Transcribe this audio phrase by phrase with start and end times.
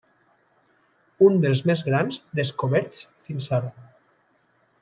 [1.27, 3.73] Un dels més grans descoberts fins ara.